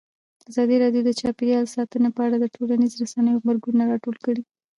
[0.49, 4.43] ازادي راډیو د چاپیریال ساتنه په اړه د ټولنیزو رسنیو غبرګونونه راټول کړي.